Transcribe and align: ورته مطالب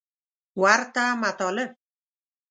ورته 0.61 1.03
مطالب 1.21 1.71